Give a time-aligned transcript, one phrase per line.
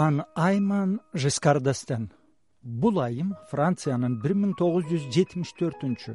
[0.00, 2.06] ан айман жескардестен
[2.62, 6.14] бул айым франциянын бир миң тогуз жүз жетимиш төртүнчү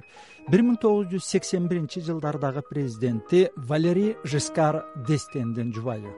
[0.53, 6.13] бир миң тогуз жүз сексен биринчи жылдардагы президенти валерий жескар дестендин жубайы.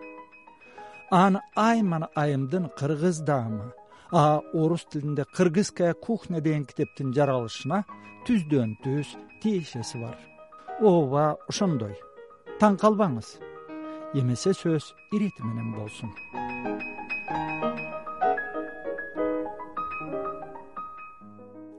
[1.12, 3.74] Ан айман айымдын кыргыз даамы
[4.12, 7.84] а орус тилинде кыргызская кухня деген китептин жаралышына
[8.28, 10.16] түздөн түз тиешеси бар.
[10.80, 11.98] Ооба ошондой.
[12.62, 13.36] Таң калбаңыз.
[14.16, 16.16] Эмесе сөз ирети менен болсун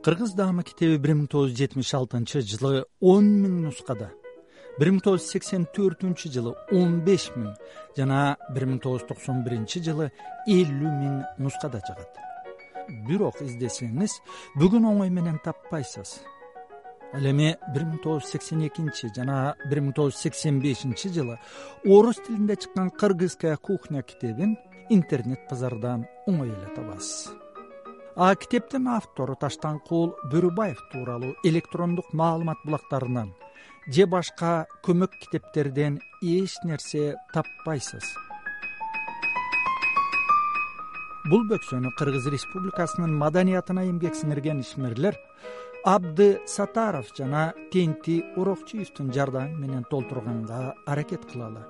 [0.05, 4.13] кыргыз даамы китеби бир миң тогуз жүз жетимиш алтынчы жылы он миң нускада
[4.79, 7.51] бир миң тогуз жүз сексен төртүнчү жылы он беш миң
[7.97, 10.11] жана бир миң тогуз жүз токсон биринчи жылы
[10.47, 12.21] элүү миң нускада чыгат.
[13.09, 14.21] Бирок издесеңиз
[14.61, 16.21] бүгүн оңой менен таппайсыз.
[17.19, 21.11] Ал эми бир миң тогуз жүз сексен экинчи жана бир миң тогуз жүз сексен бешинчи
[21.11, 21.41] жылы
[21.85, 24.57] орус тилинде чыккан кыргызская кухня китебин
[24.91, 27.48] интернет базардан оңой эле табасыз
[28.19, 33.29] а китептин автору таштанкул бөрүбаев тууралуу электрондук маалымат булактарынан
[33.95, 38.09] же башка көмөк китептерден эч нерсе таппайсыз.
[41.31, 45.15] Бул бөксөнү кыргыз республикасынын маданиятына эмгек сиңирген ишмерлер
[45.87, 51.63] абды сатаров жана тенти орокчуевдин жардамы менен толтурганга аракет кылалы.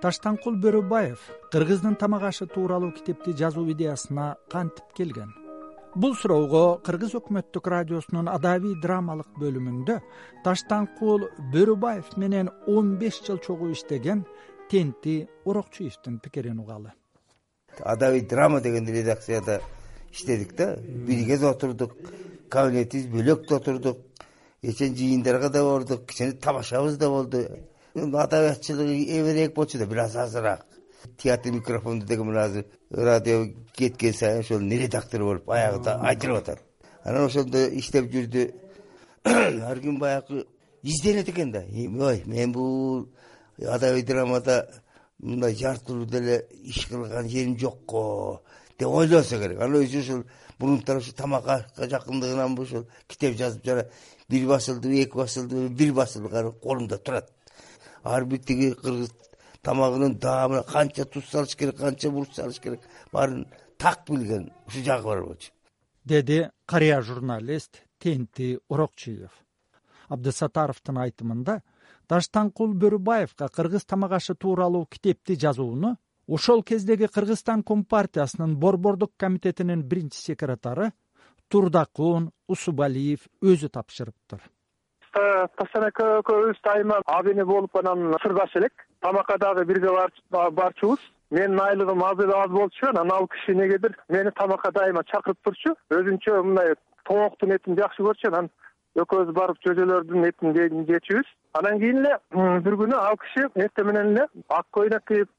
[0.00, 1.18] Таштанкул бөрүбаев
[1.50, 5.39] кыргыздын тамак ашы тууралуу китепти жазуу идеясына кантип келген
[5.94, 9.98] бул суроого кыргыз өкмөттүк радиосунун адабий драмалык бөлүмүндө
[10.44, 14.24] таштанкул бөрүбаев менен он беш жыл чогуу иштеген
[14.70, 16.92] тенти орокчуевдин пикирин угалы.
[17.80, 19.60] Адабий драма деген редакцияда
[20.12, 20.76] иштедик да.
[20.76, 21.92] Бирге да отурдук
[22.48, 23.98] кабинетибиз бөлөк да отурдук
[24.62, 27.46] кечен жыйындарга да бардык кичине тамашабыз да болду.
[27.94, 30.66] Адабиятчылыгы эберээк болчу да бир аз азыраак
[31.18, 36.62] театр микрофонду деген мына азыр радио кеткен сайын ошол редактор болуп аягында айтылып атат.
[37.04, 38.52] Анан ошондо иштеп жүрдү.
[39.24, 40.46] Ар ким баягы
[40.82, 41.62] изденет экен да.
[41.62, 43.08] Ой мен бул
[43.58, 44.68] адабий драмада
[45.18, 48.42] мындай жартылуу деле иш кылган жерим жокко
[48.78, 49.60] деп ойлонсо керек.
[49.60, 50.24] Анан өзү ушул
[50.58, 53.86] мурунтан ушу тамак ашка жакындыгынанбы ушул китеп жазып жана
[54.28, 57.30] бир басылдыбы эки басылдыбы бир басылганы колумда турат.
[58.02, 59.10] Ар бир тиги кыргыз
[59.62, 62.80] тамагынын даамына канча туз салыш керек канча мурч салыш керек
[63.12, 63.46] баарын
[63.78, 65.52] так билген ушул жагы бар болчу.
[66.04, 69.32] Деди карыя журналист тенти орокчуев
[70.08, 71.60] абдысатаровдун айтымында
[72.10, 75.96] таштанкул бөрүбаевга кыргыз тамак ашы тууралуу китепти жазууну
[76.26, 80.90] ошол кездеги кыргызстан компартиясынын борбордук комитетинин биринчи секретары
[81.48, 84.42] турдакун усубалиев өзү тапшырыптыр.
[85.58, 89.90] Таштанека экөөбүз дайыма абене болуп анан сырдаш элек тамакка дагы бирге
[90.30, 91.00] барчубуз
[91.30, 95.74] менин айлыгым аз эле аз болчу анан ал киши эмнегедир мени тамакка дайыма чакырып турчу.
[95.90, 96.74] Өзүнчө мындай
[97.04, 98.50] тооктун этин жакшы көрчү анан
[98.98, 100.54] экөөбүз барып чөжөлөрдүн этин
[100.90, 101.28] жечүбүз.
[101.54, 102.18] Анан кийин эле
[102.66, 105.30] бир күнү ал киши эртең менен эле ак көйнөк кийип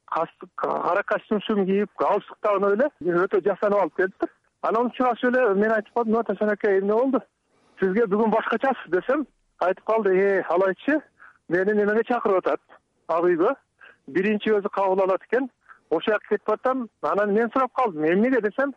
[0.55, 4.29] кара костюм кийип галстуктанып эле өтө жасанып алып келиптир
[4.61, 7.21] анан учурашып эле мен айтып калдым о ташан аке эмне болду?
[7.79, 9.27] Сизге бүгүн башкачасыз десем
[9.59, 11.01] айтып калды э алайчы
[11.49, 12.80] мени немеге чакырып атат
[13.11, 13.53] ак үйгө
[14.07, 15.49] биринчи өзү кабыл алат экен.
[15.89, 18.05] Ошол жака кетип атам анан мен сурап калдым.
[18.05, 18.73] Эмнеге десем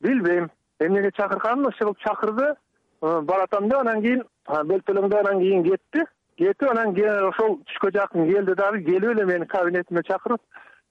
[0.00, 0.50] билбейм.
[0.80, 2.54] Эмнеге чакырганын иши кылып чакырды
[3.02, 6.04] э, баратам деп анан кийин бөлтөлөңдөп анан кийин кетти.
[6.36, 6.94] Кетип анан
[7.28, 8.84] ошол түшкө жакын келди дагы.
[8.84, 10.40] Келип эле мени кабинетиме чакырып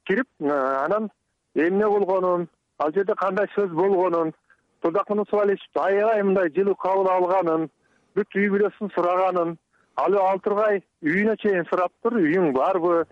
[0.07, 1.09] кирип э, анан
[1.55, 2.47] эмне болгонун
[2.79, 4.33] ал жерде кандай сөз болгонун
[4.81, 7.69] турдакун усубалиевичти аябай мындай жылуу кабыл алганын
[8.15, 9.57] бүт үй бүлөсүн сураганын
[9.97, 13.05] ал ал тургай үйүнө чейин сураптыр үйүң барбы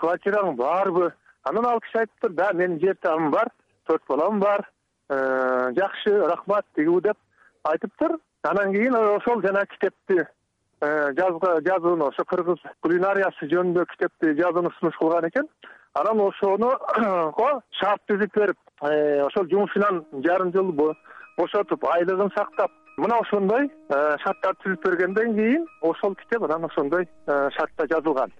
[0.00, 1.10] квартираң барбы?
[1.48, 3.48] Анан ал киши айтыптыр да менин жер жагым бар
[3.88, 4.66] төрт балам бар
[5.08, 5.16] э,
[5.78, 7.16] жакшы рахмат тигүү деп
[7.70, 10.26] айтыптыр анан кийин ошол жана китепти
[10.80, 15.48] э, жазууну ошо кыргыз кулинариясы жөнүндө китепти жазууну сунуш кылган экен.
[15.94, 20.72] Анан ошонуго шарт түзүп берип э, ошол жумушунан жарым жыл
[21.38, 27.48] бошотуп айлыгын сактап мына ошондой э, шарттарды түзүп бергенден кийин ошол китеп анан ошондой э,
[27.56, 28.32] шартта жазылган.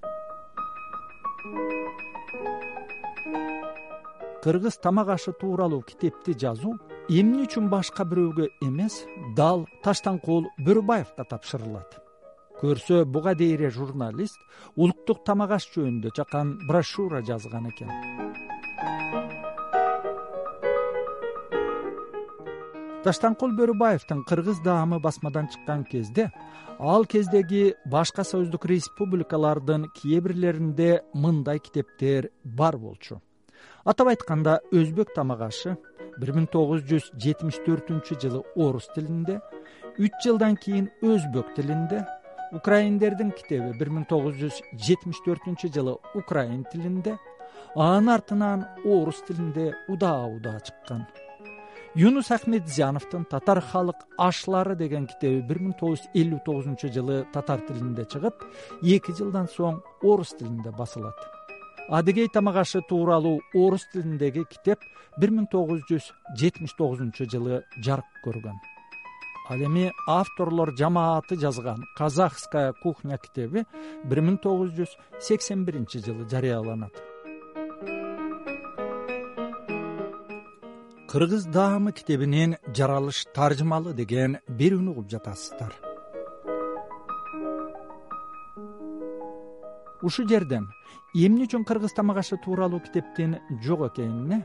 [4.43, 6.77] Кыргыз тамак ашы тууралуу китепти жазуу
[7.09, 9.05] эмне үчүн башка бирөөгө эмес
[9.37, 12.01] дал таштанкул бөрүбаевга тапшырылат.
[12.61, 14.41] Көрсө буга дейре журналист
[14.77, 18.26] улуттук тамак аш жөнүндө чакан брошюра жазган экен
[23.07, 26.25] таштанкул бөрүбаевдин кыргыз даамы басмадан чыккан кезде
[26.79, 33.21] ал кездеги башка союздук республикалардын кээ бирлеринде мындай китептер бар болчу.
[33.85, 35.77] Атап айтканда өзбек тамак ашы
[36.19, 39.39] бир миң тогуз жүз жетимиш төртүнчү жылы орус тилинде
[40.03, 42.03] үч жылдан кийин өзбек тилинде
[42.59, 47.15] украиндердин китеби бир миң тогуз жүз жетимиш төртүнчү жылы украин тилинде
[47.77, 51.07] анын артынан орус тилинде удаа удаа чыккан
[51.97, 57.63] юнус ахмедзяновдун татар халык ашлары деген китеби бир миң тогуз жүз элүү тогузунчу жылы татар
[57.65, 58.45] тилинде чыгып
[58.83, 61.17] эки жылдан соң орус тилинде басылат.
[61.89, 64.85] Адыгей тамак ашы тууралуу орус тилиндеги китеп
[65.17, 68.61] бир миң тогуз жүз жетимиш тогузунчу жылы жарык көргөн.
[69.49, 73.65] Ал эми авторлор жамааты жазган казахская кухня китеби
[74.05, 77.16] бир миң тогуз жүз сексен биринчи жылы жарыяланат
[81.17, 85.71] кыргыз даамы китебинин жаралыш таржымалы деген берүүнү угуп жатасыздар.
[90.05, 90.67] Ушул жерден
[91.15, 94.43] эмне үчүн кыргыз тамак ашы тууралуу китептин жок экенине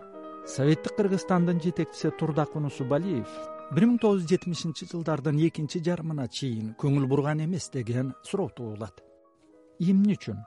[0.47, 3.35] советтик кыргызстандын жетекчиси турдак унусубалиев
[3.75, 9.03] бир миң тогуз жүз жетимишинчи жылдардын экинчи жарымына чейин көңүл бурган эмес деген суроо туулат
[9.91, 10.39] эмне үчүн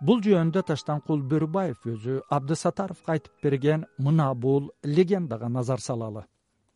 [0.00, 6.24] бул жөнүндө таштанкул бөрүбаев өзү абдысатаровго айтып берген мына бул легендага назар салалы.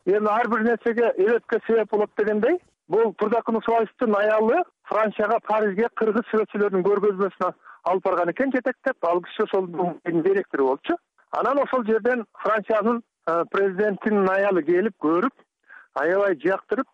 [0.05, 6.85] Эми ар бир нерсеге эбетке себеп болот дегендей бул турдакунусубаевдин аялы францияга парижге кыргыз сүрөтчүлөрүнүн
[6.85, 7.51] көргөзмөсүнө
[7.89, 8.97] алып барган экен жетектеп.
[9.01, 9.67] Ал киши ошол
[10.05, 10.97] директору болчу.
[11.31, 15.33] Анан ошол жерден франциянын э, президентинин аялы келип көрүп
[15.95, 16.87] аябай жактырып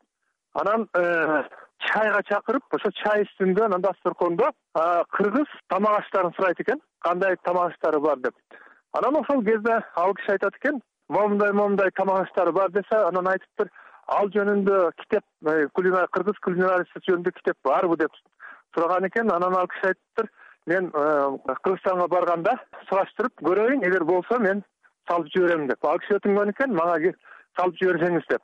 [0.54, 1.44] анан э,
[1.88, 4.50] чайга чакырып ошо чай үстүндө анан дасторкондо
[5.18, 6.81] кыргыз тамак аштарын сурайт экен.
[7.01, 8.18] Кандай тамак аштары бар?
[8.18, 8.36] деп.
[8.94, 13.69] Анан ошол кезде ал киши айтат экен момундай момундай тамак аштары бар десе анан айтыптыр
[14.07, 15.24] ал жөнүндө китеп
[16.13, 17.98] кыргыз кулинариясы жөнүндө китеп барбы?
[17.98, 18.12] деп
[18.75, 19.31] сураган экен.
[19.31, 20.30] Анан ал киши айтыптыр
[20.68, 22.57] мен э, кыргызстанга барганда
[22.89, 24.63] сураштырып көрөйүн эгер болсо мен
[25.10, 25.86] салып жиберем деп.
[25.86, 27.13] Ал киши өтүнгөн экен мага
[27.57, 28.42] салып жиберсеңиз деп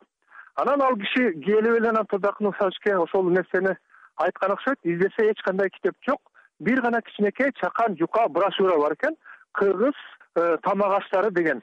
[0.57, 3.75] анан ал киши келип эле анан турдакунусовичке ошол нерсени
[4.17, 4.79] айткан окшойт.
[4.83, 6.21] Издесе эч кандай китеп жок.
[6.59, 9.15] Бир гана кичинекей чакан жука брошюра бар экен.
[9.53, 9.93] Кыргыз
[10.35, 11.61] э, тамак аштары деген.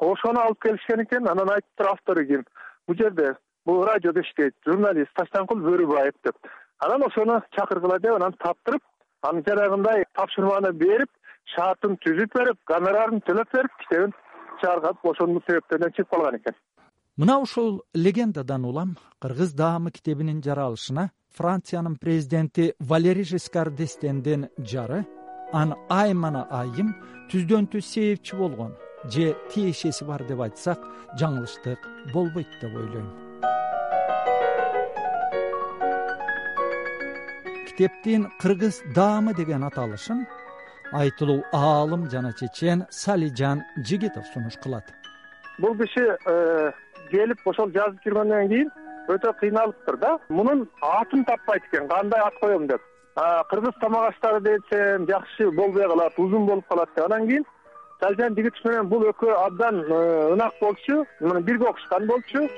[0.00, 1.28] Ошону алып келишкен экен.
[1.28, 2.44] Анан айтыптыр автору ким.
[2.88, 6.36] Бул жерде бул радиодо иштейт журналист таштанкул бөрүбаев деп.
[6.80, 8.82] Анан ошону чакыргыла деп анан таптырып
[9.22, 11.10] анан жанагындай тапшырманы берип
[11.54, 14.12] шартын түзүп берип гонорарын төлөп берип китебин
[14.60, 16.56] чыгарган ошол себептерден чыгып калган экен
[17.16, 25.04] мына ушул легендадан улам кыргыз даамы китебинин жаралышына франциянын президенти валерий жескар дестендин жары
[25.52, 26.94] ан аймана айым
[27.30, 28.72] түздөн түз себепчи болгон
[29.04, 30.80] же тиешеси бар деп айтсак
[31.20, 33.10] жаңылыштык болбойт деп ойлойм.
[37.68, 40.24] Китептин кыргыз даамы деген аталышын
[40.92, 44.86] айтылуу аалым жана чечен салижан жигитов сунуш кылат.
[45.58, 46.72] Бул киши э,
[47.12, 48.70] келип ошол жазып жүргөндөн кийин
[49.08, 50.16] өтө кыйналыптыр да.
[50.28, 52.82] Мунун атын таппайт экен кандай ат коем деп.
[53.14, 57.44] Кыргыз тамак аштары десем жакшы болбой калат узун болуп калат деп анан кийин
[58.00, 62.48] салжан жигитов менен бул экөө абдан э, ынак болчу бирге окушкан болчу.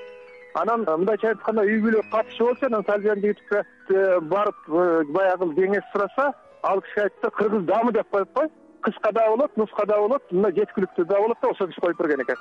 [0.55, 5.85] Анан мындайча айтканда үй бүлө катышы болчу анан салжан жигитовго э, барып э, баягы кеңеш
[5.93, 8.49] сураса ал киши айтыптыр кыргыз даамы деп коюп кой
[8.81, 12.37] кыска да болот нуска да болот мындай жеткиликтүү да болот деп киши коюп берген экен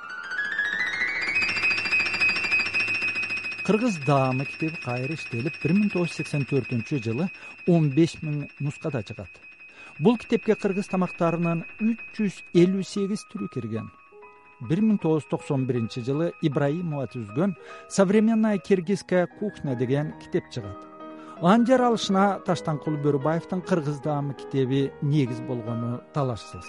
[3.64, 7.30] кыргыз даамы китеби кайра иштелип бир миң тогуз жүз сексен төртүнчү жылы
[7.66, 9.30] он беш миң нускада чыгат.
[9.98, 13.88] Бул китепке кыргыз тамактарынын үч жүз элүү сегиз түрү кирген.
[14.68, 17.56] бир миң тогуз жүз токсон биринчи жылы ибраимова түзгөн
[17.88, 20.78] современная киргизская кухня деген китеп чыгат.
[21.40, 26.68] Анын жаралышына таштанкул бөрүбаевдин кыргыз даамы китеби негиз болгону талашсыз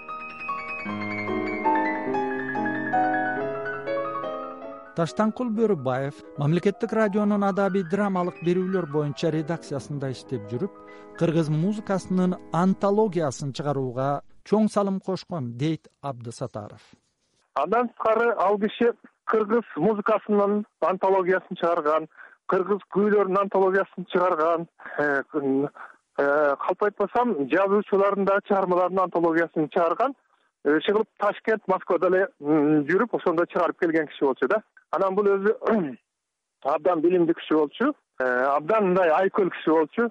[4.95, 10.77] таштанкул бөрүбаев мамлекеттик радионун адабий драмалык берүүлөр боюнча редакциясында иштеп жүрүп
[11.19, 16.79] кыргыз музыкасынын антологиясын чыгарууга чоң салым кошкон дейт абдысатаров.
[17.59, 18.93] Андан тышкары ал киши
[19.31, 22.07] кыргыз музыкасынын антологиясын чыгарган
[22.47, 30.15] кыргыз күүлөрүнүн антологиясын чыгарган э, э, калп айтпасам жазуучулардын да чыгармаларынын антологиясын чыгарган
[30.65, 32.25] иши кылып ташкент москвада эле
[32.89, 34.61] жүрүп ошондо чыгарып келген киши болчу да.
[34.91, 35.55] Анан бул өзү
[36.75, 37.93] абдан билимдүү киши болчу.
[38.19, 38.25] Э,
[38.57, 40.09] абдан мындай айкөл киши болчу.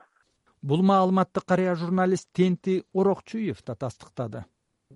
[0.62, 3.75] Бул маалыматты карыя журналист тенти орокчуев да.
[3.75, 4.44] Тастыктады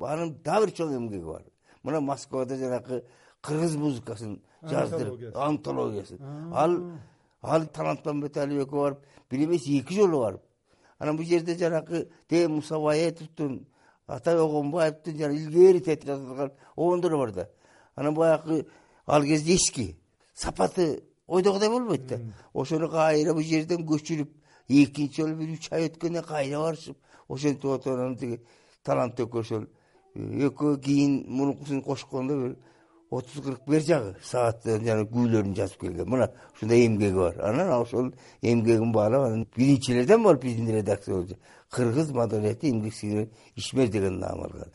[0.06, 1.42] анын дагы бир чоң эмгеги бар.
[1.82, 3.02] Мына москвада жанагы
[3.42, 6.20] кыргыз музыкасын жаздырып антологиясын.
[6.54, 6.76] Ал
[7.42, 8.98] ал талантмамбет алиев экөө барып
[9.30, 10.42] бир эмес эки жолу барып.
[10.98, 13.66] Анан бул жерде жанагы д мусабаетовдун
[14.08, 17.48] атай огонбаевдин жана илгери тетип жазылган огондор бар да.
[17.94, 18.66] Анан баягы
[19.06, 19.96] ал кезде эски
[20.34, 22.18] сапаты ойдогудай болбойт да.
[22.54, 24.30] Ошону кайра бул жерден көчүрүп
[24.68, 26.96] экинчи жолу бир үч ай өткөндөн кайра барышып
[27.28, 28.40] ошентип отуруп анан тиги
[28.82, 29.66] талант экөө
[30.16, 32.56] экөө кийин мунукусун кошкондо бир
[33.10, 36.08] отуз кырк бер жагы сааттын жана күүлөрүн жазып келген.
[36.08, 37.38] Мына ушундай эмгеги бар.
[37.40, 38.12] Анан ошол
[38.42, 41.38] эмгегин баалап анан биринчилерден болуп биздин редакцияб
[41.70, 44.70] кыргыз маданияти эмгек сиңирен ишмер деген наам алган.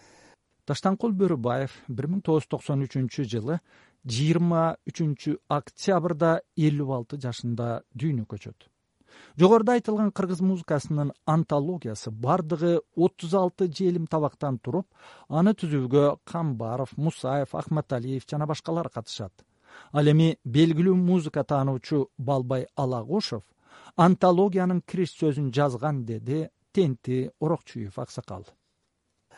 [0.68, 3.60] Даштанкул бөрүбаев бир миң тогуз жүз токсон үчүнчү жылы
[4.08, 8.73] жыйырма үчүнчү октябрда элүү алты жашында дүйнөгө көчөт
[9.40, 14.88] жогоруда айтылган кыргыз музыкасынын антологиясы бардыгы отуз алты желим табактан туруп
[15.30, 19.34] аны түзүүгө камбаров мусаев акматалиев жана башкалар катышат.
[19.92, 23.44] Ал эми белгилүү музыка таануучу балбай алагушев
[23.96, 28.46] антологиянын кириш сөзүн жазган деди тенти орокчуев аксакал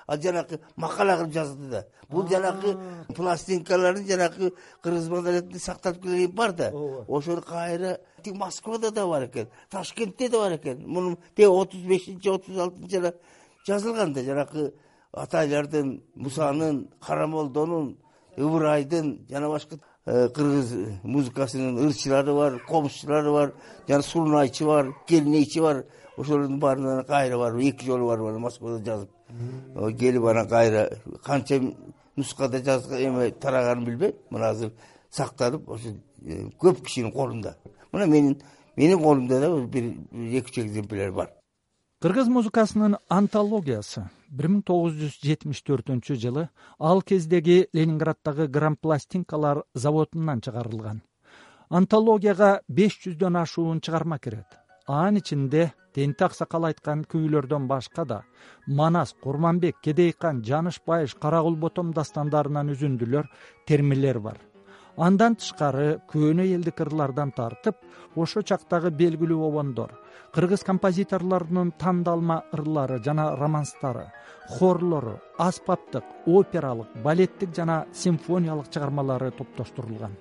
[0.07, 1.85] ал жанакы макала кылып жазды да.
[2.09, 2.77] Бул жанакы
[3.15, 6.71] пластинкаларын жанакы кыргыз маданиятында сакталып келген бар да
[7.07, 10.83] ошону кайра тиги москвада да бар экен ташкентте да бар экен.
[10.87, 13.13] Муну тиги отуз бешинчи отуз алтынчы жылы
[13.65, 14.23] жазылган да.
[14.23, 14.73] Жанакы
[15.11, 17.97] атайлардын мусанын карамолдонун
[18.37, 23.53] ыбырайдын жана башка э, кыргыз музыкасынын ырчылары бар комузчулары бар
[23.87, 25.85] жана сурунайчы бар келинейчи бар.
[26.17, 29.09] Ошолордун баарына кайра барып эки жолу барып анан москвада жазып
[29.99, 30.89] келип анан кайра
[31.23, 31.59] канча
[32.15, 34.13] нускада эме тараганын билбейм.
[34.29, 34.71] Мына азыр
[35.11, 37.57] сакталып ошо э, көп кишинин колунда.
[37.91, 38.41] Мына менин
[38.75, 41.31] менин колумда да бир эки үч экземпляр бар.
[42.01, 50.41] Кыргыз музыкасынын антологиясы бир миң тогуз жүз жетимиш төртүнчү жылы ал кездеги ленинграддагы грампластинкалар заводунан
[50.41, 51.01] чыгарылган.
[51.69, 58.23] Антологияга беш жүздөн ашуун чыгарма кирет анын ичинде тенти аксакал айткан күүлөрдөн башка да
[58.67, 63.25] манас курманбек кедей кан жаныш байыш кара кул ботом дастандарынан үзүндүлөр
[63.67, 64.37] термелер бар.
[64.97, 67.81] Андан тышкары көөнө элдик ырлардан тартып
[68.15, 69.91] ошол чактагы белгилүү обондор
[70.35, 74.05] кыргыз композиторлорунун тандалма ырлары жана романстары
[74.57, 80.15] хорлору аспаптык опералык балеттик жана симфониялык чыгармалары топтоштурулган